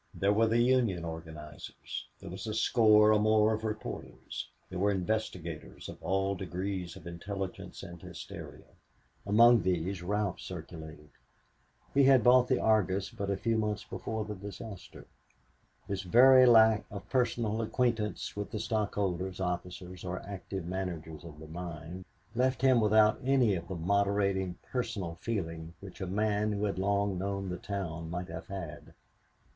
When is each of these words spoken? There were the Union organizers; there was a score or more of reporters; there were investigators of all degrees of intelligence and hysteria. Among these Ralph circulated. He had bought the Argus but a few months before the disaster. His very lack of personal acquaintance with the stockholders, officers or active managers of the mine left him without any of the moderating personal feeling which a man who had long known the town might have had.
There 0.15 0.33
were 0.33 0.47
the 0.47 0.57
Union 0.57 1.05
organizers; 1.05 2.07
there 2.19 2.31
was 2.31 2.47
a 2.47 2.55
score 2.55 3.13
or 3.13 3.19
more 3.19 3.53
of 3.53 3.63
reporters; 3.63 4.49
there 4.67 4.79
were 4.79 4.89
investigators 4.89 5.87
of 5.87 6.01
all 6.01 6.33
degrees 6.33 6.95
of 6.95 7.05
intelligence 7.05 7.83
and 7.83 8.01
hysteria. 8.01 8.65
Among 9.27 9.61
these 9.61 10.01
Ralph 10.01 10.39
circulated. 10.39 11.11
He 11.93 12.05
had 12.05 12.23
bought 12.23 12.47
the 12.47 12.59
Argus 12.59 13.11
but 13.11 13.29
a 13.29 13.37
few 13.37 13.59
months 13.59 13.83
before 13.83 14.25
the 14.25 14.33
disaster. 14.33 15.05
His 15.87 16.01
very 16.01 16.47
lack 16.47 16.83
of 16.89 17.07
personal 17.07 17.61
acquaintance 17.61 18.35
with 18.35 18.49
the 18.49 18.59
stockholders, 18.59 19.39
officers 19.39 20.03
or 20.03 20.19
active 20.27 20.65
managers 20.65 21.23
of 21.23 21.37
the 21.37 21.47
mine 21.47 22.05
left 22.33 22.63
him 22.63 22.81
without 22.81 23.19
any 23.23 23.53
of 23.53 23.67
the 23.67 23.75
moderating 23.75 24.57
personal 24.63 25.19
feeling 25.21 25.75
which 25.79 26.01
a 26.01 26.07
man 26.07 26.53
who 26.53 26.65
had 26.65 26.79
long 26.79 27.19
known 27.19 27.49
the 27.49 27.57
town 27.59 28.09
might 28.09 28.29
have 28.29 28.47
had. 28.47 28.95